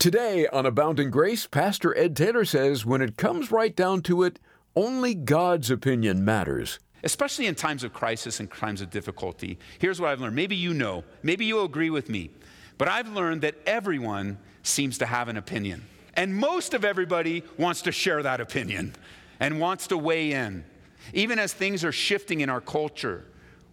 [0.00, 4.40] Today on Abounding Grace, Pastor Ed Taylor says when it comes right down to it,
[4.74, 6.78] only God's opinion matters.
[7.04, 9.58] Especially in times of crisis and times of difficulty.
[9.78, 10.34] Here's what I've learned.
[10.34, 12.30] Maybe you know, maybe you agree with me,
[12.78, 15.84] but I've learned that everyone seems to have an opinion.
[16.14, 18.94] And most of everybody wants to share that opinion
[19.38, 20.64] and wants to weigh in.
[21.12, 23.26] Even as things are shifting in our culture,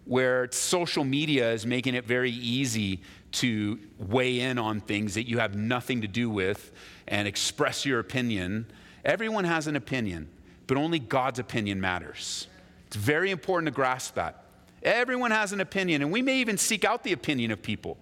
[0.07, 3.01] where social media is making it very easy
[3.33, 6.71] to weigh in on things that you have nothing to do with
[7.07, 8.65] and express your opinion.
[9.03, 10.29] Everyone has an opinion,
[10.65, 12.47] but only God's opinion matters.
[12.87, 14.43] It's very important to grasp that.
[14.81, 17.97] Everyone has an opinion, and we may even seek out the opinion of people.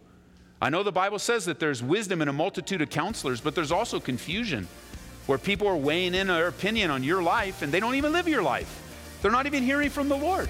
[0.61, 3.72] I know the Bible says that there's wisdom in a multitude of counselors, but there's
[3.72, 4.67] also confusion
[5.25, 8.27] where people are weighing in their opinion on your life and they don't even live
[8.27, 8.81] your life.
[9.22, 10.49] They're not even hearing from the Lord.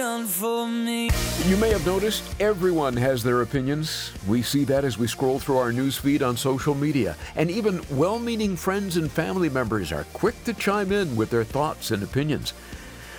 [0.00, 1.10] Done for me.
[1.44, 4.14] You may have noticed everyone has their opinions.
[4.26, 7.16] We see that as we scroll through our news feed on social media.
[7.36, 11.44] And even well meaning friends and family members are quick to chime in with their
[11.44, 12.54] thoughts and opinions.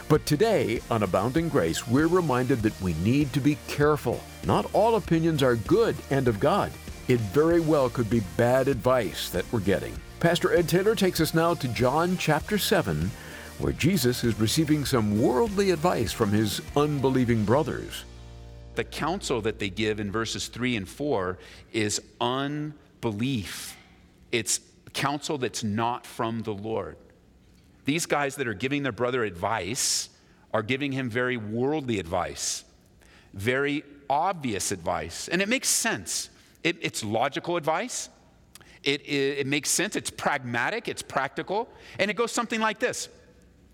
[0.10, 4.20] But today, on Abounding Grace, we're reminded that we need to be careful.
[4.48, 6.72] Not all opinions are good and of God.
[7.08, 9.94] It very well could be bad advice that we're getting.
[10.20, 13.12] Pastor Ed Taylor takes us now to John chapter 7,
[13.60, 18.04] where Jesus is receiving some worldly advice from his unbelieving brothers.
[18.76, 21.38] The counsel that they give in verses 3 and 4
[21.74, 23.78] is unbelief.
[24.32, 24.60] It's
[24.94, 26.98] counsel that's not from the Lord.
[27.86, 30.10] These guys that are giving their brother advice
[30.54, 32.64] are giving him very worldly advice,
[33.34, 35.28] very obvious advice.
[35.30, 36.30] And it makes sense.
[36.64, 38.10] It, it's logical advice.
[38.84, 39.96] It, it, it makes sense.
[39.96, 40.88] It's pragmatic.
[40.88, 41.70] It's practical.
[42.00, 43.10] And it goes something like this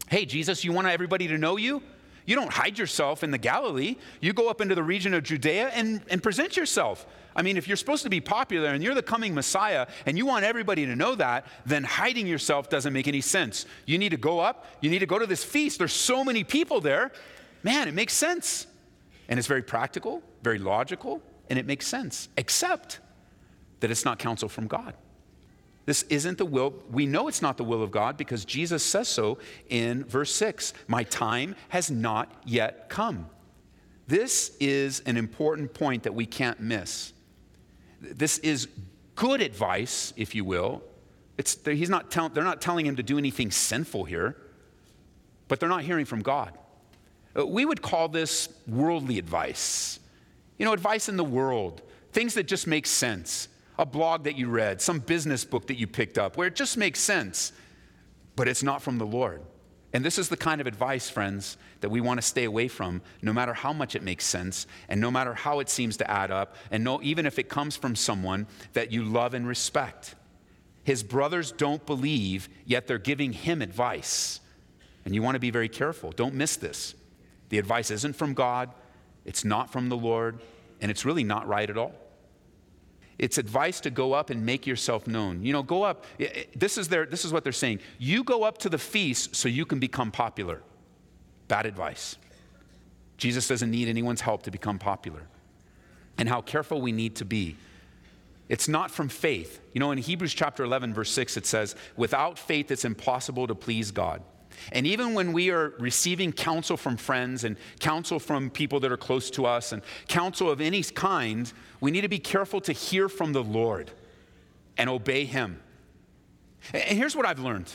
[0.10, 1.82] Hey, Jesus, you want everybody to know you?
[2.26, 3.96] You don't hide yourself in the Galilee.
[4.20, 7.08] You go up into the region of Judea and, and present yourself.
[7.34, 10.26] I mean, if you're supposed to be popular and you're the coming Messiah and you
[10.26, 13.66] want everybody to know that, then hiding yourself doesn't make any sense.
[13.86, 15.78] You need to go up, you need to go to this feast.
[15.78, 17.12] There's so many people there.
[17.64, 18.68] Man, it makes sense.
[19.30, 23.00] And it's very practical, very logical, and it makes sense, except
[23.80, 24.94] that it's not counsel from God.
[25.88, 26.74] This isn't the will.
[26.92, 29.38] We know it's not the will of God because Jesus says so
[29.70, 33.30] in verse 6 My time has not yet come.
[34.06, 37.14] This is an important point that we can't miss.
[38.02, 38.68] This is
[39.16, 40.84] good advice, if you will.
[41.38, 44.36] It's, he's not tell, they're not telling him to do anything sinful here,
[45.48, 46.52] but they're not hearing from God.
[47.38, 50.00] Uh, We would call this worldly advice.
[50.58, 51.82] You know, advice in the world,
[52.12, 53.48] things that just make sense.
[53.78, 56.78] A blog that you read, some business book that you picked up, where it just
[56.78, 57.54] makes sense,
[58.36, 59.42] but it's not from the Lord.
[59.94, 63.02] And this is the kind of advice, friends, that we want to stay away from,
[63.22, 66.30] no matter how much it makes sense, and no matter how it seems to add
[66.30, 70.16] up, and no, even if it comes from someone that you love and respect.
[70.84, 74.40] His brothers don't believe, yet they're giving him advice.
[75.06, 76.12] And you want to be very careful.
[76.12, 76.96] Don't miss this.
[77.50, 78.72] The advice isn't from God,
[79.26, 80.40] it's not from the Lord,
[80.82, 81.94] and it's really not right at all.
[83.20, 85.44] It's advice to go up and make yourself known.
[85.44, 86.06] You know, go up.
[86.56, 87.80] This is, their, this is what they're saying.
[87.98, 90.62] You go up to the feast so you can become popular.
[91.48, 92.18] Bad advice.
[93.18, 95.24] Jesus doesn't need anyone's help to become popular.
[96.18, 97.56] And how careful we need to be.
[98.50, 99.60] It's not from faith.
[99.74, 103.56] You know, in Hebrews chapter 11, verse 6, it says, Without faith, it's impossible to
[103.56, 104.22] please God.
[104.72, 108.98] And even when we are receiving counsel from friends and counsel from people that are
[108.98, 113.10] close to us and counsel of any kind, we need to be careful to hear
[113.10, 113.92] from the Lord
[114.78, 115.62] and obey Him.
[116.74, 117.72] And here's what I've learned,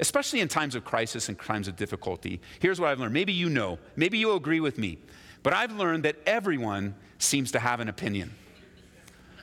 [0.00, 2.40] especially in times of crisis and times of difficulty.
[2.60, 3.14] Here's what I've learned.
[3.14, 4.98] Maybe you know, maybe you agree with me,
[5.42, 8.34] but I've learned that everyone seems to have an opinion.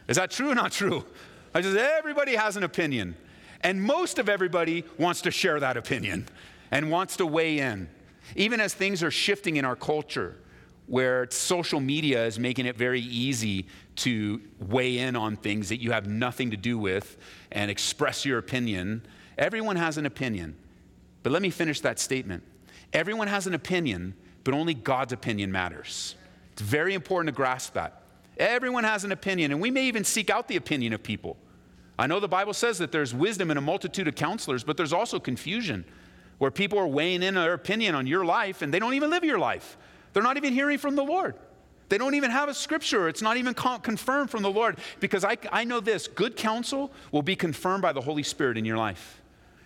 [0.07, 1.05] Is that true or not true?
[1.53, 3.15] I just, everybody has an opinion.
[3.61, 6.27] And most of everybody wants to share that opinion
[6.71, 7.89] and wants to weigh in.
[8.35, 10.37] Even as things are shifting in our culture,
[10.89, 15.91] where social media is making it very easy to weigh in on things that you
[15.91, 17.17] have nothing to do with
[17.51, 19.05] and express your opinion,
[19.37, 20.55] everyone has an opinion.
[21.21, 22.43] But let me finish that statement.
[22.91, 26.15] Everyone has an opinion, but only God's opinion matters.
[26.53, 28.01] It's very important to grasp that.
[28.37, 31.37] Everyone has an opinion, and we may even seek out the opinion of people.
[31.99, 34.93] I know the Bible says that there's wisdom in a multitude of counselors, but there's
[34.93, 35.85] also confusion
[36.39, 39.23] where people are weighing in their opinion on your life and they don't even live
[39.23, 39.77] your life.
[40.13, 41.35] They're not even hearing from the Lord.
[41.89, 43.07] They don't even have a scripture.
[43.07, 44.77] It's not even confirmed from the Lord.
[44.99, 48.65] Because I, I know this good counsel will be confirmed by the Holy Spirit in
[48.65, 49.21] your life.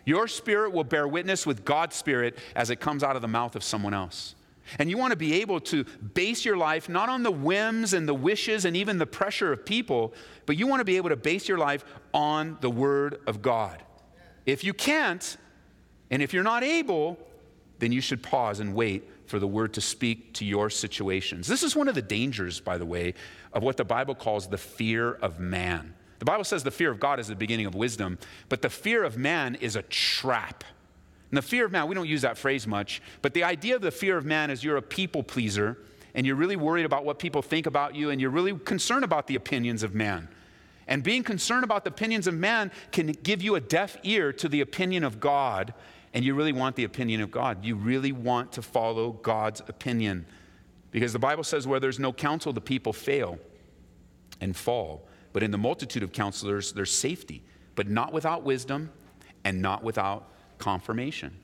[0.06, 3.56] Your spirit will bear witness with God's spirit as it comes out of the mouth
[3.56, 4.36] of someone else.
[4.80, 5.84] And you want to be able to
[6.14, 9.66] base your life not on the whims and the wishes and even the pressure of
[9.66, 10.14] people,
[10.46, 11.84] but you want to be able to base your life
[12.14, 13.84] on the Word of God.
[14.46, 15.38] If you can't,
[16.14, 17.18] and if you're not able,
[17.80, 21.48] then you should pause and wait for the Word to speak to your situations.
[21.48, 23.16] This is one of the dangers, by the way,
[23.52, 25.96] of what the Bible calls the fear of man.
[26.20, 29.04] The Bible says the fear of God is the beginning of wisdom, but the fear
[29.04, 30.64] of man is a trap.
[31.32, 33.82] And the fear of man, we don't use that phrase much, but the idea of
[33.82, 35.80] the fear of man is you're a people pleaser
[36.14, 39.26] and you're really worried about what people think about you and you're really concerned about
[39.26, 40.28] the opinions of man.
[40.88, 44.50] And being concerned about the opinions of man can give you a deaf ear to
[44.50, 45.74] the opinion of God,
[46.14, 47.66] and you really want the opinion of God.
[47.66, 50.26] You really want to follow God's opinion.
[50.92, 53.40] Because the Bible says, where there's no counsel, the people fail
[54.40, 55.08] and fall.
[55.32, 57.44] But in the multitude of counselors, there's safety,
[57.76, 58.92] but not without wisdom
[59.44, 60.30] and not without
[60.60, 61.36] confirmation.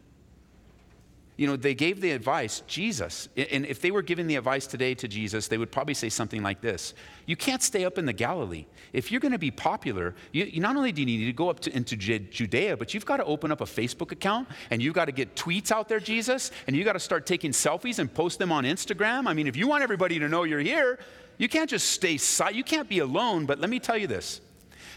[1.40, 4.94] You know, they gave the advice, Jesus, and if they were giving the advice today
[4.96, 6.94] to Jesus, they would probably say something like this
[7.28, 8.66] You can't stay up in the Galilee.
[8.92, 11.50] If you're going to be popular, you, you not only do you need to go
[11.50, 14.94] up to, into Judea, but you've got to open up a Facebook account and you've
[14.94, 18.14] got to get tweets out there, Jesus, and you've got to start taking selfies and
[18.14, 19.26] post them on Instagram.
[19.26, 21.00] I mean, if you want everybody to know you're here,
[21.38, 22.58] you can't just stay silent.
[22.58, 23.46] You can't be alone.
[23.46, 24.42] But let me tell you this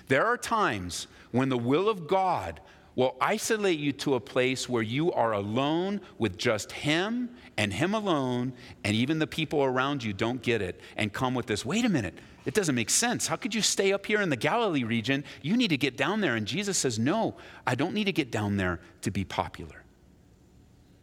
[0.08, 2.60] there are times when the will of God
[2.94, 7.94] will isolate you to a place where you are alone with just Him and Him
[7.94, 8.52] alone,
[8.84, 11.88] and even the people around you don't get it and come with this wait a
[11.88, 13.26] minute, it doesn't make sense.
[13.26, 15.24] How could you stay up here in the Galilee region?
[15.42, 16.34] You need to get down there.
[16.34, 17.36] And Jesus says, No,
[17.66, 19.82] I don't need to get down there to be popular.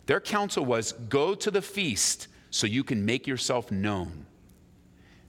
[0.05, 4.25] Their counsel was go to the feast so you can make yourself known.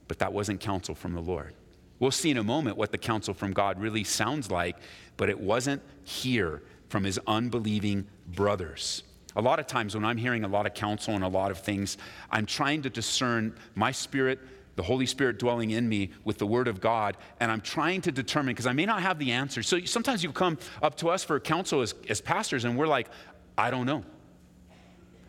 [0.07, 1.53] But that wasn't counsel from the Lord.
[2.01, 4.75] We'll see in a moment what the counsel from God really sounds like,
[5.17, 9.03] but it wasn't here from his unbelieving brothers.
[9.35, 11.59] A lot of times when I'm hearing a lot of counsel and a lot of
[11.59, 11.99] things,
[12.31, 14.39] I'm trying to discern my spirit,
[14.77, 18.11] the Holy Spirit dwelling in me with the Word of God, and I'm trying to
[18.11, 19.61] determine because I may not have the answer.
[19.61, 23.09] So sometimes you come up to us for counsel as, as pastors, and we're like,
[23.59, 24.03] I don't know.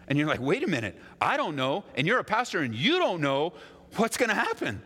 [0.08, 1.84] And you're like, wait a minute, I don't know.
[1.96, 3.52] And you're a pastor and you don't know
[3.96, 4.80] what's going to happen.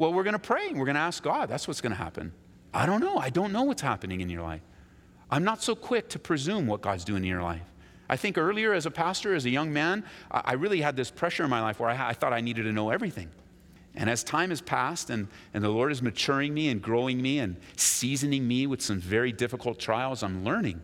[0.00, 1.50] Well, we're going to pray we're going to ask God.
[1.50, 2.32] That's what's going to happen.
[2.72, 3.18] I don't know.
[3.18, 4.62] I don't know what's happening in your life.
[5.30, 7.60] I'm not so quick to presume what God's doing in your life.
[8.08, 11.44] I think earlier as a pastor, as a young man, I really had this pressure
[11.44, 13.28] in my life where I, I thought I needed to know everything.
[13.94, 17.38] And as time has passed and, and the Lord is maturing me and growing me
[17.38, 20.80] and seasoning me with some very difficult trials, I'm learning.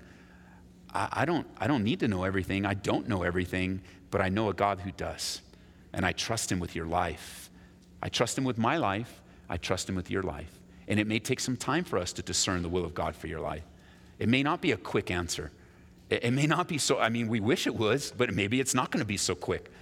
[0.93, 2.67] I, I, don't, I don't need to know everything.
[2.67, 3.81] I don't know everything,
[4.11, 5.41] but I know a God who does.
[5.95, 7.47] And I trust Him with your life.
[8.07, 9.21] I trust Him with my life.
[9.49, 10.61] I trust Him with your life.
[10.87, 13.27] And it may take some time for us to discern the will of God for
[13.27, 13.65] your life.
[14.21, 15.51] It may not be a quick answer.
[16.09, 18.93] It, may not be so, I mean, we wish it was, but maybe it's not
[18.93, 19.73] going to be so quick.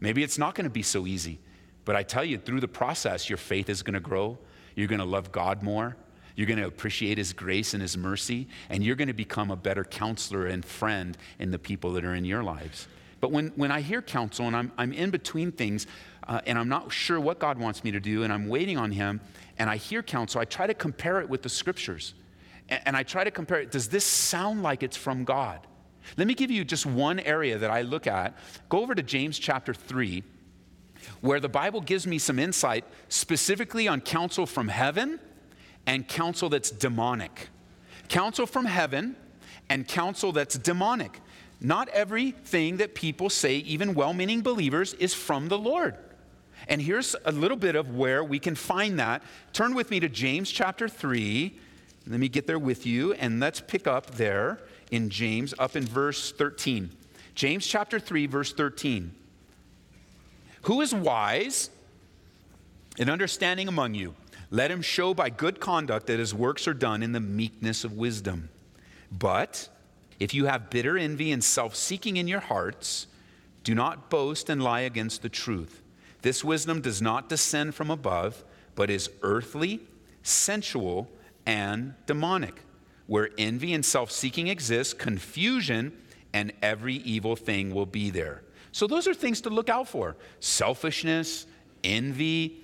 [0.00, 1.38] Maybe it's not going to be so easy.
[1.84, 4.38] But I tell you, through the process, your faith is going to grow.
[4.74, 5.98] You're going to love God more.
[6.34, 8.48] You're going to appreciate His grace and His mercy.
[8.70, 12.14] And you're going to become a better counselor and friend in the people that are
[12.14, 12.88] in your lives.
[13.20, 15.86] But when, when I hear counsel and I'm, I'm in between things
[16.28, 18.92] uh, and I'm not sure what God wants me to do and I'm waiting on
[18.92, 19.20] Him
[19.58, 22.14] and I hear counsel, I try to compare it with the scriptures.
[22.68, 23.70] And, and I try to compare it.
[23.70, 25.66] Does this sound like it's from God?
[26.16, 28.36] Let me give you just one area that I look at.
[28.68, 30.22] Go over to James chapter 3,
[31.20, 35.18] where the Bible gives me some insight specifically on counsel from heaven
[35.86, 37.48] and counsel that's demonic.
[38.08, 39.16] Counsel from heaven
[39.68, 41.20] and counsel that's demonic.
[41.60, 45.96] Not everything that people say, even well meaning believers, is from the Lord.
[46.68, 49.22] And here's a little bit of where we can find that.
[49.52, 51.58] Turn with me to James chapter 3.
[52.08, 55.84] Let me get there with you, and let's pick up there in James, up in
[55.84, 56.90] verse 13.
[57.34, 59.14] James chapter 3, verse 13.
[60.62, 61.70] Who is wise
[62.98, 64.14] and understanding among you?
[64.50, 67.92] Let him show by good conduct that his works are done in the meekness of
[67.92, 68.48] wisdom.
[69.10, 69.68] But
[70.18, 73.06] if you have bitter envy and self seeking in your hearts,
[73.64, 75.82] do not boast and lie against the truth.
[76.26, 78.42] This wisdom does not descend from above,
[78.74, 79.82] but is earthly,
[80.24, 81.08] sensual,
[81.46, 82.64] and demonic.
[83.06, 85.96] Where envy and self seeking exist, confusion
[86.32, 88.42] and every evil thing will be there.
[88.72, 91.46] So, those are things to look out for selfishness,
[91.84, 92.60] envy,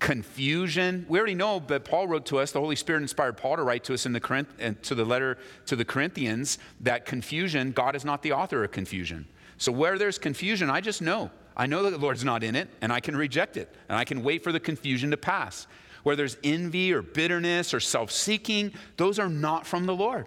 [0.00, 1.06] confusion.
[1.08, 3.84] We already know that Paul wrote to us, the Holy Spirit inspired Paul to write
[3.84, 7.94] to us in the Corinth, uh, to the letter to the Corinthians that confusion, God
[7.94, 9.28] is not the author of confusion.
[9.56, 11.30] So where there's confusion, I just know.
[11.56, 14.04] I know that the Lord's not in it, and I can reject it, and I
[14.04, 15.66] can wait for the confusion to pass.
[16.02, 20.26] Where there's envy or bitterness or self seeking, those are not from the Lord.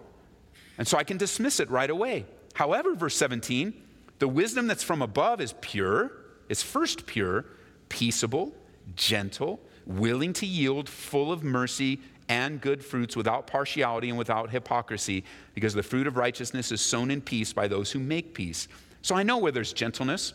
[0.77, 2.25] And so I can dismiss it right away.
[2.53, 3.73] However, verse 17,
[4.19, 6.11] the wisdom that's from above is pure,
[6.49, 7.45] it's first pure,
[7.89, 8.55] peaceable,
[8.95, 15.23] gentle, willing to yield, full of mercy and good fruits without partiality and without hypocrisy,
[15.53, 18.67] because the fruit of righteousness is sown in peace by those who make peace.
[19.01, 20.33] So I know where there's gentleness,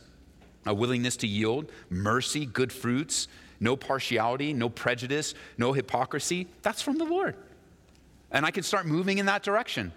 [0.66, 3.28] a willingness to yield, mercy, good fruits,
[3.60, 6.48] no partiality, no prejudice, no hypocrisy.
[6.62, 7.36] That's from the Lord.
[8.30, 9.92] And I can start moving in that direction.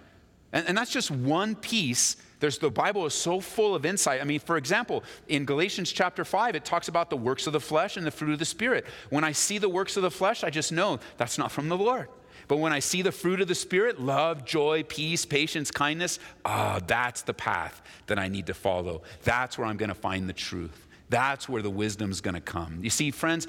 [0.52, 2.16] And, and that's just one piece.
[2.38, 4.20] There's, the Bible is so full of insight.
[4.20, 7.60] I mean, for example, in Galatians chapter 5, it talks about the works of the
[7.60, 8.86] flesh and the fruit of the Spirit.
[9.10, 11.76] When I see the works of the flesh, I just know that's not from the
[11.76, 12.08] Lord.
[12.48, 16.80] But when I see the fruit of the Spirit, love, joy, peace, patience, kindness, ah,
[16.86, 19.02] that's the path that I need to follow.
[19.24, 20.86] That's where I'm going to find the truth.
[21.08, 22.78] That's where the wisdom's going to come.
[22.82, 23.48] You see, friends,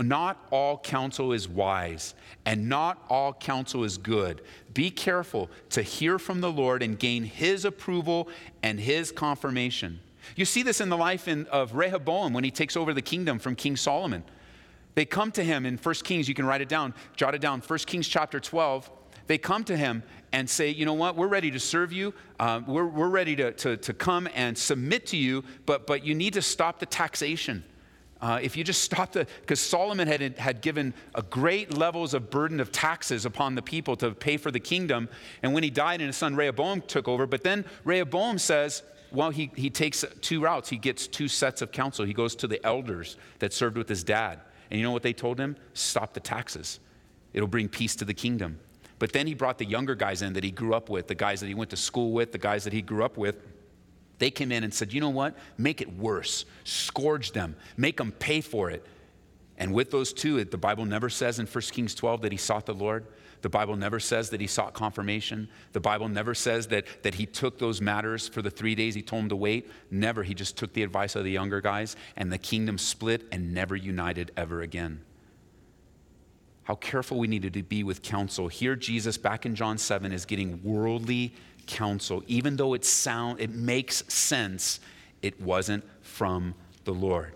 [0.00, 4.42] not all counsel is wise, and not all counsel is good.
[4.74, 8.28] Be careful to hear from the Lord and gain His approval
[8.62, 10.00] and His confirmation.
[10.36, 13.38] You see this in the life in, of Rehoboam when he takes over the kingdom
[13.38, 14.24] from King Solomon.
[14.94, 17.60] They come to him in 1 Kings, you can write it down, jot it down,
[17.60, 18.90] 1 Kings chapter 12.
[19.26, 21.16] They come to him and say, You know what?
[21.16, 22.12] We're ready to serve you.
[22.40, 26.14] Um, we're, we're ready to, to, to come and submit to you, but, but you
[26.14, 27.64] need to stop the taxation.
[28.20, 32.30] Uh, if you just stop the, because Solomon had, had given a great levels of
[32.30, 35.08] burden of taxes upon the people to pay for the kingdom.
[35.42, 39.30] And when he died and his son Rehoboam took over, but then Rehoboam says, well,
[39.30, 40.68] he, he takes two routes.
[40.68, 42.04] He gets two sets of counsel.
[42.04, 44.40] He goes to the elders that served with his dad.
[44.72, 45.54] And you know what they told him?
[45.74, 46.80] Stop the taxes.
[47.34, 48.58] It'll bring peace to the kingdom.
[48.98, 51.40] But then he brought the younger guys in that he grew up with, the guys
[51.40, 53.36] that he went to school with, the guys that he grew up with.
[54.18, 55.36] They came in and said, you know what?
[55.58, 56.46] Make it worse.
[56.64, 57.54] Scourge them.
[57.76, 58.86] Make them pay for it.
[59.58, 62.64] And with those two, the Bible never says in 1 Kings 12 that he sought
[62.64, 63.04] the Lord.
[63.42, 65.48] The Bible never says that he sought confirmation.
[65.72, 69.02] The Bible never says that, that he took those matters for the three days he
[69.02, 69.70] told him to wait.
[69.90, 70.22] Never.
[70.22, 73.74] He just took the advice of the younger guys, and the kingdom split and never
[73.74, 75.02] united ever again.
[76.62, 78.46] How careful we needed to be with counsel.
[78.46, 81.34] Here, Jesus, back in John 7, is getting worldly
[81.66, 82.22] counsel.
[82.28, 84.78] Even though it sound, it makes sense,
[85.20, 87.34] it wasn't from the Lord.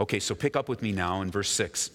[0.00, 1.90] Okay, so pick up with me now in verse 6.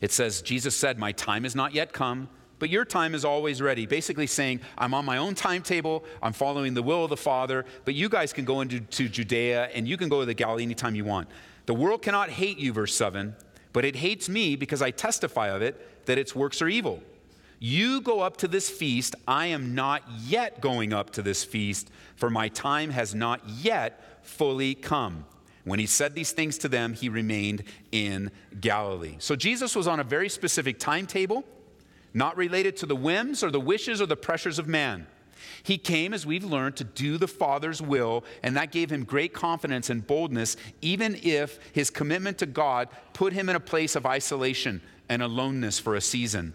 [0.00, 2.28] It says, Jesus said, My time is not yet come,
[2.58, 3.86] but your time is always ready.
[3.86, 7.94] Basically saying, I'm on my own timetable, I'm following the will of the Father, but
[7.94, 10.94] you guys can go into to Judea and you can go to the Galilee anytime
[10.94, 11.28] you want.
[11.66, 13.34] The world cannot hate you, verse 7,
[13.72, 17.02] but it hates me because I testify of it that its works are evil.
[17.60, 19.16] You go up to this feast.
[19.26, 24.24] I am not yet going up to this feast, for my time has not yet
[24.24, 25.24] fully come.
[25.68, 29.16] When he said these things to them, he remained in Galilee.
[29.18, 31.44] So Jesus was on a very specific timetable,
[32.14, 35.06] not related to the whims or the wishes or the pressures of man.
[35.62, 39.32] He came, as we've learned, to do the Father's will, and that gave him great
[39.32, 44.06] confidence and boldness, even if his commitment to God put him in a place of
[44.06, 46.54] isolation and aloneness for a season.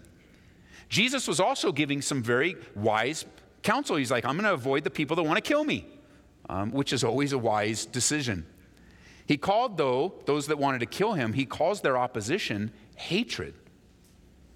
[0.88, 3.24] Jesus was also giving some very wise
[3.62, 3.96] counsel.
[3.96, 5.86] He's like, I'm going to avoid the people that want to kill me,
[6.48, 8.46] um, which is always a wise decision.
[9.26, 13.54] He called, though, those that wanted to kill him, he calls their opposition hatred.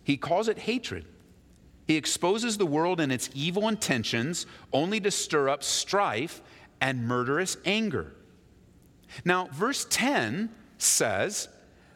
[0.05, 1.07] He calls it hatred.
[1.87, 6.43] He exposes the world and its evil intentions only to stir up strife
[6.81, 8.13] and murderous anger.
[9.25, 11.49] Now, verse 10 says,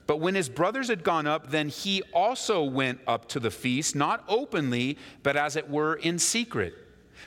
[0.06, 3.94] But when his brothers had gone up, then he also went up to the feast,
[3.94, 6.74] not openly, but as it were in secret.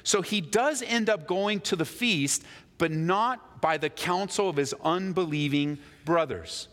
[0.03, 2.43] So he does end up going to the feast,
[2.79, 6.67] but not by the counsel of his unbelieving brothers.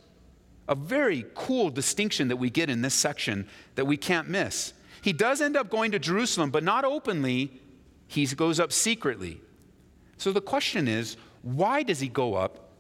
[0.69, 4.73] A very cool distinction that we get in this section that we can't miss.
[5.03, 7.61] He does end up going to Jerusalem, but not openly,
[8.07, 9.41] he goes up secretly.
[10.17, 12.71] So the question is why does he go up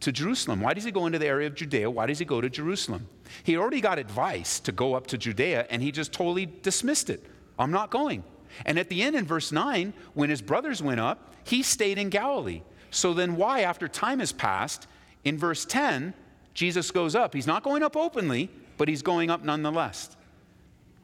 [0.00, 0.60] to Jerusalem?
[0.60, 1.88] Why does he go into the area of Judea?
[1.88, 3.06] Why does he go to Jerusalem?
[3.44, 7.24] He already got advice to go up to Judea, and he just totally dismissed it.
[7.58, 8.24] I'm not going.
[8.66, 12.08] And at the end in verse 9, when his brothers went up, he stayed in
[12.08, 12.62] Galilee.
[12.92, 14.86] So then, why, after time has passed,
[15.24, 16.12] in verse 10,
[16.52, 17.34] Jesus goes up?
[17.34, 20.14] He's not going up openly, but he's going up nonetheless.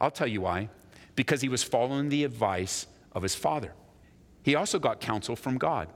[0.00, 0.68] I'll tell you why.
[1.16, 3.72] Because he was following the advice of his father.
[4.42, 5.88] He also got counsel from God.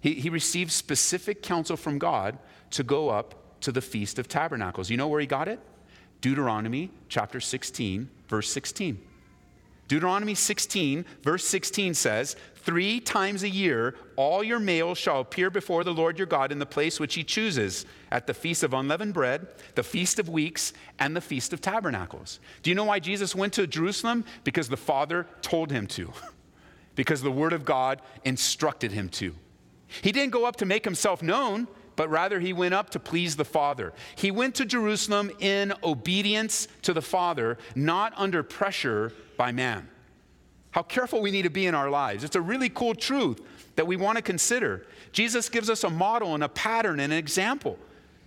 [0.00, 2.36] He, he received specific counsel from God
[2.70, 4.90] to go up to the Feast of Tabernacles.
[4.90, 5.60] You know where he got it?
[6.20, 9.00] Deuteronomy chapter 16, verse 16.
[9.86, 15.82] Deuteronomy 16, verse 16 says, Three times a year, all your males shall appear before
[15.82, 19.14] the Lord your God in the place which he chooses at the feast of unleavened
[19.14, 22.38] bread, the feast of weeks, and the feast of tabernacles.
[22.62, 24.26] Do you know why Jesus went to Jerusalem?
[24.44, 26.12] Because the Father told him to,
[26.96, 29.34] because the Word of God instructed him to.
[30.02, 33.36] He didn't go up to make himself known, but rather he went up to please
[33.36, 33.94] the Father.
[34.16, 39.88] He went to Jerusalem in obedience to the Father, not under pressure by man.
[40.72, 42.22] How careful we need to be in our lives.
[42.22, 43.40] It's a really cool truth
[43.76, 44.86] that we want to consider.
[45.12, 47.78] Jesus gives us a model and a pattern and an example.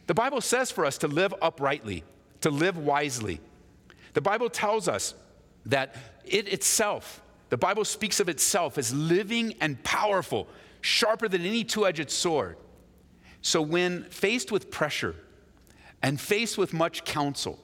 [0.07, 2.03] The Bible says for us to live uprightly,
[2.41, 3.39] to live wisely.
[4.13, 5.13] The Bible tells us
[5.65, 5.95] that
[6.25, 10.47] it itself, the Bible speaks of itself as living and powerful,
[10.81, 12.57] sharper than any two edged sword.
[13.41, 15.15] So, when faced with pressure
[16.01, 17.59] and faced with much counsel,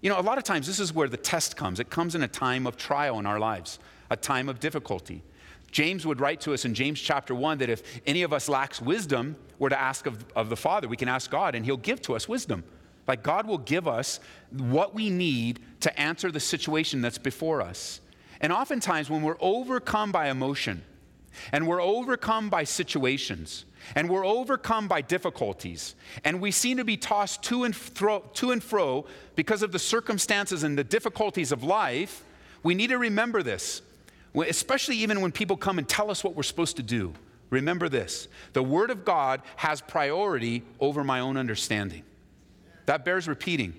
[0.00, 1.80] you know, a lot of times this is where the test comes.
[1.80, 3.78] It comes in a time of trial in our lives,
[4.12, 5.22] a time of difficulty.
[5.70, 8.80] James would write to us in James chapter 1 that if any of us lacks
[8.80, 10.86] wisdom, we're to ask of, of the Father.
[10.86, 12.62] We can ask God, and He'll give to us wisdom.
[13.08, 18.00] Like God will give us what we need to answer the situation that's before us.
[18.40, 20.84] And oftentimes, when we're overcome by emotion
[21.52, 23.64] and we're overcome by situations,
[23.94, 28.50] and we're overcome by difficulties, and we seem to be tossed to and, fro, to
[28.50, 32.24] and fro because of the circumstances and the difficulties of life,
[32.62, 33.80] we need to remember this,
[34.34, 37.12] especially even when people come and tell us what we're supposed to do.
[37.50, 42.02] Remember this the Word of God has priority over my own understanding.
[42.86, 43.74] That bears repeating.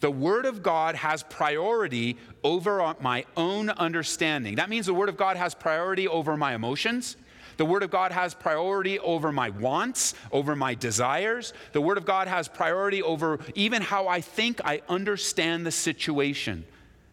[0.00, 4.56] The Word of God has priority over my own understanding.
[4.56, 7.16] That means the Word of God has priority over my emotions.
[7.56, 11.52] The Word of God has priority over my wants, over my desires.
[11.72, 16.64] The Word of God has priority over even how I think I understand the situation.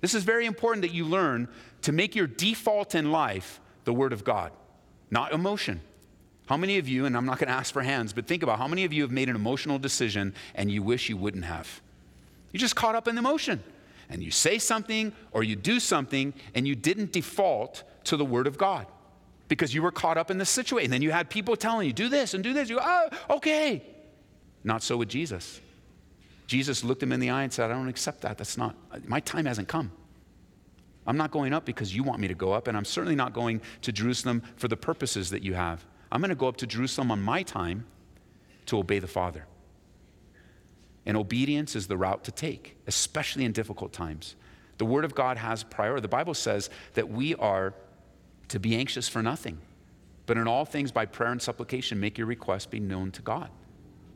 [0.02, 1.48] This is very important that you learn
[1.84, 4.52] to make your default in life the Word of God,
[5.10, 5.82] not emotion.
[6.48, 8.58] How many of you, and I'm not going to ask for hands, but think about
[8.58, 11.82] how many of you have made an emotional decision and you wish you wouldn't have?
[12.52, 13.64] You just caught up in the emotion
[14.10, 18.48] and you say something or you do something and you didn't default to the Word
[18.48, 18.86] of God
[19.48, 20.86] because you were caught up in the situation.
[20.86, 22.70] And then you had people telling you, do this and do this.
[22.70, 23.84] You go, oh, okay.
[24.64, 25.60] Not so with Jesus.
[26.48, 28.38] Jesus looked him in the eye and said, I don't accept that.
[28.38, 28.76] That's not,
[29.08, 29.92] my time hasn't come.
[31.08, 33.34] I'm not going up because you want me to go up, and I'm certainly not
[33.34, 35.86] going to Jerusalem for the purposes that you have.
[36.12, 37.86] I'm going to go up to Jerusalem on my time
[38.68, 39.48] to obey the Father.
[41.06, 44.36] And obedience is the route to take, especially in difficult times.
[44.78, 46.02] The Word of God has priority.
[46.02, 47.74] The Bible says that we are
[48.50, 49.58] to be anxious for nothing,
[50.28, 53.50] but in all things by prayer and supplication, make your requests be known to God.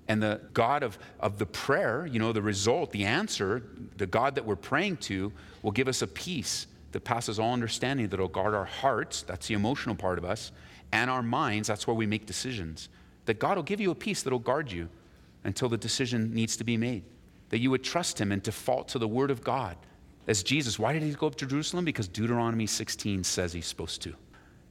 [0.07, 3.63] And the God of, of the prayer, you know, the result, the answer,
[3.97, 5.31] the God that we're praying to,
[5.63, 9.47] will give us a peace that passes all understanding that will guard our hearts, that's
[9.47, 10.53] the emotional part of us,
[10.93, 12.87] and our minds, that's where we make decisions.
[13.25, 14.87] That God will give you a peace that will guard you
[15.43, 17.03] until the decision needs to be made.
[17.49, 19.75] That you would trust Him and default to the Word of God.
[20.25, 21.83] As Jesus, why did He go up to Jerusalem?
[21.83, 24.15] Because Deuteronomy 16 says He's supposed to.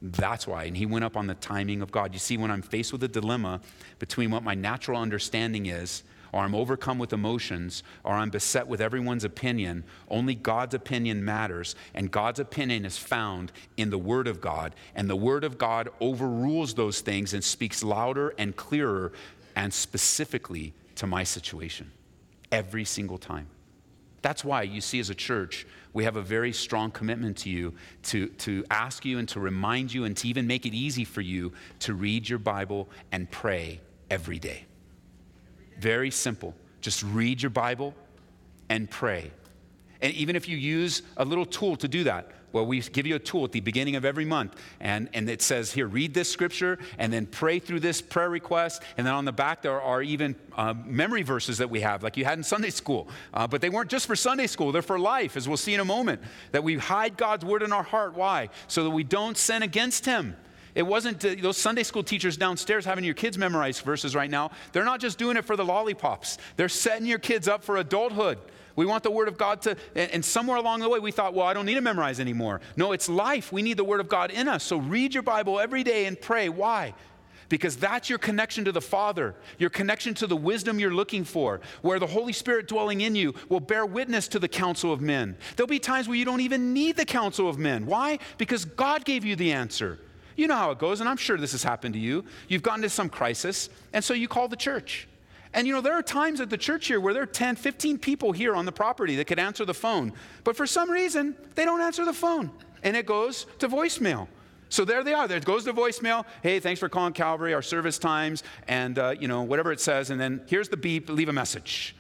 [0.01, 0.65] That's why.
[0.65, 2.15] And he went up on the timing of God.
[2.15, 3.61] You see, when I'm faced with a dilemma
[3.99, 8.81] between what my natural understanding is, or I'm overcome with emotions, or I'm beset with
[8.81, 11.77] everyone's opinion, only God's opinion matters.
[11.95, 14.75] And God's opinion is found in the Word of God.
[14.97, 19.13] And the Word of God overrules those things and speaks louder and clearer
[19.55, 21.93] and specifically to my situation
[22.51, 23.47] every single time.
[24.21, 27.75] That's why you see, as a church, we have a very strong commitment to you
[28.05, 31.21] to, to ask you and to remind you and to even make it easy for
[31.21, 34.65] you to read your Bible and pray every day.
[35.79, 36.55] Very simple.
[36.81, 37.95] Just read your Bible
[38.69, 39.31] and pray.
[40.01, 43.17] And even if you use a little tool to do that, well, we give you
[43.17, 46.31] a tool at the beginning of every month, and, and it says, Here, read this
[46.31, 48.81] scripture, and then pray through this prayer request.
[48.97, 52.17] And then on the back, there are even uh, memory verses that we have, like
[52.17, 53.09] you had in Sunday school.
[53.33, 55.81] Uh, but they weren't just for Sunday school, they're for life, as we'll see in
[55.81, 56.23] a moment.
[56.53, 58.15] That we hide God's word in our heart.
[58.15, 58.51] Why?
[58.69, 60.37] So that we don't sin against Him.
[60.75, 64.51] It wasn't those Sunday school teachers downstairs having your kids memorize verses right now.
[64.73, 68.39] They're not just doing it for the lollipops, they're setting your kids up for adulthood.
[68.77, 71.47] We want the Word of God to, and somewhere along the way we thought, well,
[71.47, 72.61] I don't need to memorize anymore.
[72.77, 73.53] No, it's life.
[73.53, 74.65] We need the Word of God in us.
[74.65, 76.49] So read your Bible every day and pray.
[76.49, 76.93] Why?
[77.49, 81.61] Because that's your connection to the Father, your connection to the wisdom you're looking for,
[81.83, 85.37] where the Holy Spirit dwelling in you will bear witness to the counsel of men.
[85.55, 87.87] There'll be times where you don't even need the counsel of men.
[87.87, 88.19] Why?
[88.39, 90.01] Because God gave you the answer.
[90.37, 92.25] You know how it goes, and I'm sure this has happened to you.
[92.49, 95.09] You've gotten to some crisis, and so you call the church.
[95.53, 97.99] And you know, there are times at the church here where there are 10, 15
[97.99, 100.13] people here on the property that could answer the phone.
[100.43, 102.51] But for some reason, they don't answer the phone.
[102.83, 104.27] And it goes to voicemail.
[104.69, 105.29] So there they are.
[105.29, 106.25] There it goes to voicemail.
[106.43, 110.11] Hey, thanks for calling Calvary, our service times, and uh, you know, whatever it says.
[110.11, 111.95] And then here's the beep, leave a message.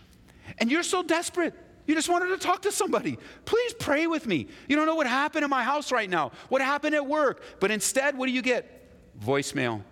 [0.58, 1.54] And you're so desperate.
[1.86, 3.18] You just wanted to talk to somebody.
[3.44, 4.48] Please pray with me.
[4.68, 7.42] You don't know what happened in my house right now, what happened at work.
[7.60, 8.88] But instead, what do you get?
[9.20, 9.82] Voicemail.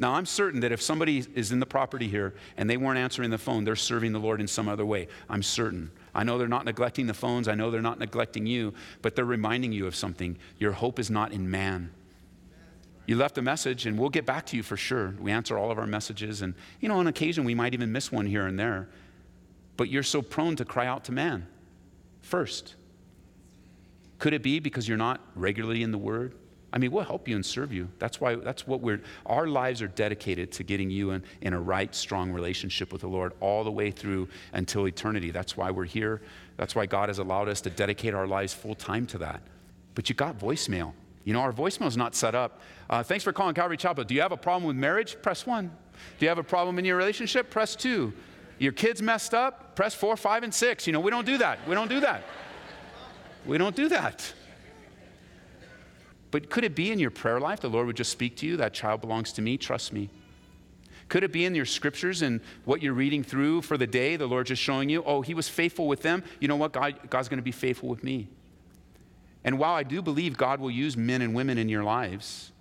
[0.00, 3.28] Now, I'm certain that if somebody is in the property here and they weren't answering
[3.28, 5.08] the phone, they're serving the Lord in some other way.
[5.28, 5.90] I'm certain.
[6.14, 7.48] I know they're not neglecting the phones.
[7.48, 10.38] I know they're not neglecting you, but they're reminding you of something.
[10.56, 11.90] Your hope is not in man.
[13.06, 15.14] You left a message, and we'll get back to you for sure.
[15.20, 18.10] We answer all of our messages, and you know, on occasion we might even miss
[18.10, 18.88] one here and there.
[19.80, 21.46] But you're so prone to cry out to man
[22.20, 22.74] first.
[24.18, 26.34] Could it be because you're not regularly in the Word?
[26.70, 27.88] I mean, we'll help you and serve you.
[27.98, 31.58] That's why, that's what we're, our lives are dedicated to getting you in, in a
[31.58, 35.30] right, strong relationship with the Lord all the way through until eternity.
[35.30, 36.20] That's why we're here.
[36.58, 39.40] That's why God has allowed us to dedicate our lives full time to that.
[39.94, 40.92] But you got voicemail.
[41.24, 42.60] You know, our voicemail is not set up.
[42.90, 44.04] Uh, thanks for calling Calvary Chapel.
[44.04, 45.16] Do you have a problem with marriage?
[45.22, 45.68] Press one.
[46.18, 47.48] Do you have a problem in your relationship?
[47.48, 48.12] Press two.
[48.60, 49.74] Your kids messed up?
[49.74, 50.86] Press four, five, and six.
[50.86, 51.66] You know, we don't do that.
[51.66, 52.22] We don't do that.
[53.46, 54.34] We don't do that.
[56.30, 58.58] But could it be in your prayer life the Lord would just speak to you?
[58.58, 60.10] That child belongs to me, trust me.
[61.08, 64.26] Could it be in your scriptures and what you're reading through for the day, the
[64.26, 66.22] Lord just showing you, oh, he was faithful with them.
[66.38, 66.72] You know what?
[66.72, 68.28] God, God's going to be faithful with me.
[69.42, 72.52] And while I do believe God will use men and women in your lives,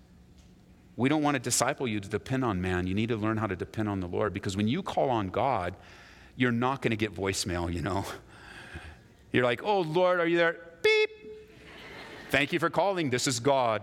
[0.99, 2.85] we don't want to disciple you to depend on man.
[2.85, 5.29] You need to learn how to depend on the Lord because when you call on
[5.29, 5.73] God,
[6.35, 8.03] you're not going to get voicemail, you know.
[9.31, 10.57] You're like, oh, Lord, are you there?
[10.81, 11.09] Beep.
[12.31, 13.11] Thank you for calling.
[13.11, 13.81] This is God.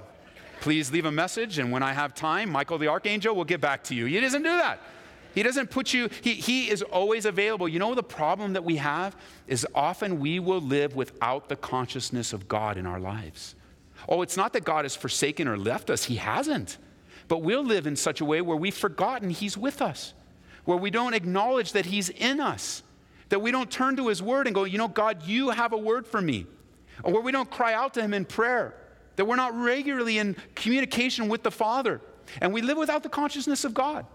[0.60, 3.84] Please leave a message, and when I have time, Michael the Archangel will get back
[3.84, 4.04] to you.
[4.06, 4.80] He doesn't do that.
[5.34, 7.68] He doesn't put you, he, he is always available.
[7.68, 12.32] You know the problem that we have is often we will live without the consciousness
[12.32, 13.54] of God in our lives.
[14.08, 16.76] Oh, it's not that God has forsaken or left us, He hasn't.
[17.28, 20.14] But we'll live in such a way where we've forgotten He's with us,
[20.64, 22.82] where we don't acknowledge that He's in us,
[23.28, 25.78] that we don't turn to His word and go, you know, God, you have a
[25.78, 26.46] word for me
[27.02, 28.74] or where we don't cry out to Him in prayer,
[29.16, 32.00] that we're not regularly in communication with the Father,
[32.40, 34.06] and we live without the consciousness of God.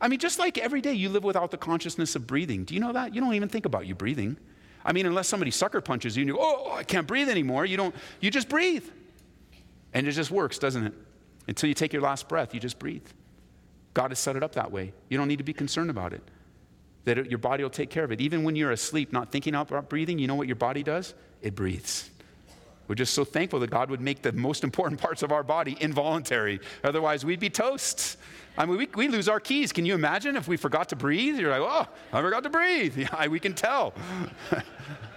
[0.00, 2.64] I mean, just like every day you live without the consciousness of breathing.
[2.64, 3.14] Do you know that?
[3.14, 4.36] You don't even think about you breathing.
[4.84, 7.64] I mean, unless somebody sucker punches you and you go, oh, I can't breathe anymore,
[7.64, 8.84] you don't, you just breathe.
[9.94, 10.94] And it just works, doesn't it?
[11.46, 13.06] Until you take your last breath, you just breathe.
[13.92, 14.92] God has set it up that way.
[15.08, 16.22] You don't need to be concerned about it.
[17.04, 18.20] That it, your body will take care of it.
[18.20, 21.14] Even when you're asleep, not thinking about breathing, you know what your body does?
[21.42, 22.10] It breathes.
[22.88, 25.76] We're just so thankful that God would make the most important parts of our body
[25.80, 26.60] involuntary.
[26.82, 28.16] Otherwise, we'd be toast.
[28.56, 29.72] I mean, we, we lose our keys.
[29.72, 31.38] Can you imagine if we forgot to breathe?
[31.38, 32.96] You're like, oh, I forgot to breathe.
[33.04, 33.94] Yeah, we can tell.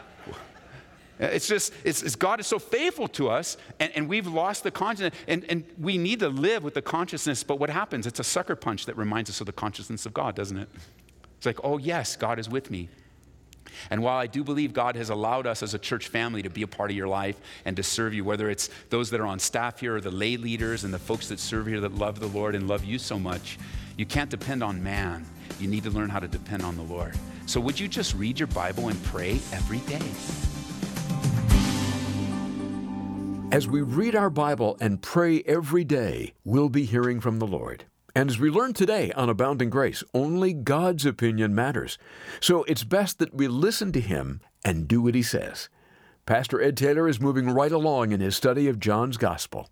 [1.20, 4.72] it's just, it's, it's, God is so faithful to us, and, and we've lost the
[4.72, 5.14] consciousness.
[5.28, 8.06] And, and we need to live with the consciousness, but what happens?
[8.06, 10.70] It's a sucker punch that reminds us of the consciousness of God, doesn't it?
[11.38, 12.90] It's like, oh, yes, God is with me.
[13.90, 16.64] And while I do believe God has allowed us as a church family to be
[16.64, 19.40] a part of your life and to serve you, whether it's those that are on
[19.40, 22.28] staff here or the lay leaders and the folks that serve here that love the
[22.28, 23.58] Lord and love you so much,
[23.98, 25.26] you can't depend on man.
[25.60, 27.16] You need to learn how to depend on the Lord.
[27.46, 30.57] So, would you just read your Bible and pray every day?
[33.50, 37.86] As we read our Bible and pray every day, we'll be hearing from the Lord.
[38.14, 41.98] And as we learned today on Abounding Grace, only God's opinion matters.
[42.42, 45.70] So it's best that we listen to Him and do what He says.
[46.26, 49.70] Pastor Ed Taylor is moving right along in his study of John's Gospel.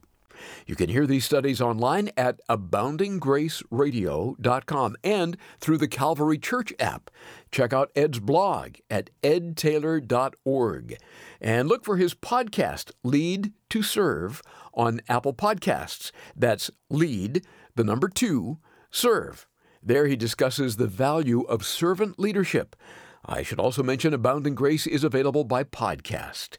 [0.65, 7.09] You can hear these studies online at aboundinggraceradio.com and through the Calvary Church app.
[7.51, 10.97] Check out Ed's blog at edtaylor.org
[11.41, 14.41] and look for his podcast, Lead to Serve,
[14.73, 16.11] on Apple Podcasts.
[16.35, 17.45] That's Lead
[17.75, 18.57] the number two,
[18.89, 19.47] serve.
[19.83, 22.75] There he discusses the value of servant leadership.
[23.25, 26.57] I should also mention Abounding Grace is available by podcast.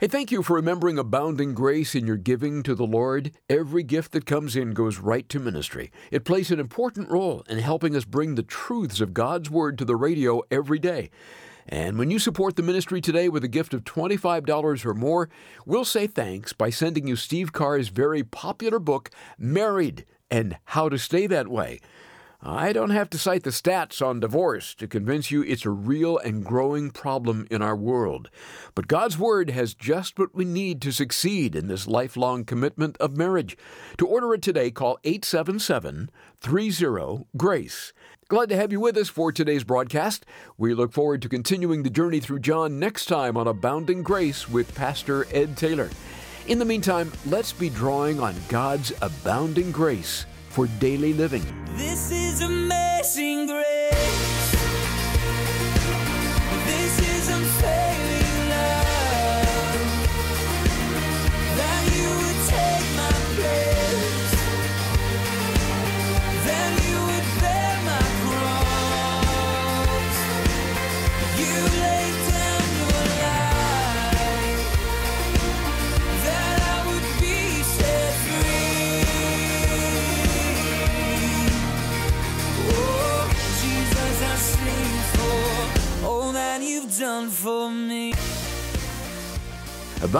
[0.00, 3.32] Hey, thank you for remembering abounding grace in your giving to the Lord.
[3.50, 5.90] Every gift that comes in goes right to ministry.
[6.12, 9.84] It plays an important role in helping us bring the truths of God's Word to
[9.84, 11.10] the radio every day.
[11.66, 15.30] And when you support the ministry today with a gift of $25 or more,
[15.66, 20.96] we'll say thanks by sending you Steve Carr's very popular book, Married and how to
[20.96, 21.80] stay that way.
[22.40, 26.18] I don't have to cite the stats on divorce to convince you it's a real
[26.18, 28.30] and growing problem in our world.
[28.76, 33.16] But God's Word has just what we need to succeed in this lifelong commitment of
[33.16, 33.58] marriage.
[33.96, 37.92] To order it today, call 877 30 GRACE.
[38.28, 40.24] Glad to have you with us for today's broadcast.
[40.56, 44.76] We look forward to continuing the journey through John next time on Abounding Grace with
[44.76, 45.90] Pastor Ed Taylor.
[46.46, 50.24] In the meantime, let's be drawing on God's abounding grace
[50.58, 51.44] for daily living.
[51.76, 54.57] This is amazing grace.